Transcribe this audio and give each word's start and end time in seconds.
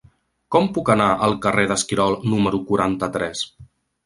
Com 0.53 0.69
puc 0.77 0.87
anar 0.93 1.09
al 1.27 1.37
carrer 1.43 1.67
d'Esquirol 1.73 2.17
número 2.33 2.63
quaranta-tres? 2.71 3.45